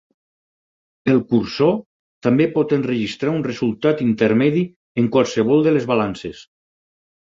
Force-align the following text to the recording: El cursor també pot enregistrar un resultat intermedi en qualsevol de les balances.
El 1.13 1.21
cursor 1.33 1.75
també 2.29 2.49
pot 2.57 2.75
enregistrar 2.79 3.37
un 3.37 3.47
resultat 3.51 4.05
intermedi 4.09 4.67
en 5.05 5.15
qualsevol 5.19 5.67
de 5.71 5.79
les 5.81 5.91
balances. 5.97 6.47